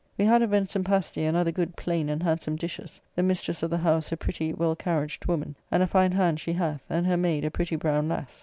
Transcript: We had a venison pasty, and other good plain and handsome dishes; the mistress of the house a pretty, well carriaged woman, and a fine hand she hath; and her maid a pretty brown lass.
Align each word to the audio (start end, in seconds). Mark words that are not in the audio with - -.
We 0.17 0.25
had 0.25 0.41
a 0.41 0.47
venison 0.47 0.83
pasty, 0.83 1.25
and 1.25 1.37
other 1.37 1.51
good 1.51 1.75
plain 1.75 2.09
and 2.09 2.23
handsome 2.23 2.55
dishes; 2.55 2.99
the 3.13 3.21
mistress 3.21 3.61
of 3.61 3.69
the 3.69 3.77
house 3.77 4.11
a 4.11 4.17
pretty, 4.17 4.51
well 4.51 4.75
carriaged 4.75 5.27
woman, 5.27 5.55
and 5.69 5.83
a 5.83 5.85
fine 5.85 6.13
hand 6.13 6.39
she 6.39 6.53
hath; 6.53 6.81
and 6.89 7.05
her 7.05 7.17
maid 7.17 7.45
a 7.45 7.51
pretty 7.51 7.75
brown 7.75 8.09
lass. 8.09 8.39